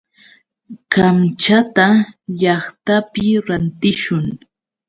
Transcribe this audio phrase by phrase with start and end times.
[0.93, 1.87] Kamchata
[2.39, 4.25] llaqtapi rantishun.